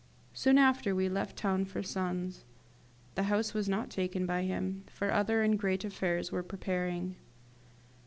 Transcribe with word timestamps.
We 0.31 0.37
soon 0.37 0.57
after 0.57 0.95
left 0.95 1.37
town 1.37 1.63
for 1.65 1.83
Sens. 1.83 2.43
The 3.13 3.21
house 3.29 3.53
was 3.53 3.69
not 3.69 3.91
taken 3.91 4.25
by 4.25 4.41
him, 4.41 4.83
for 4.87 5.11
other 5.13 5.43
and 5.43 5.59
great 5.59 5.85
affairs 5.85 6.31
were 6.31 6.41
preparing. 6.41 7.17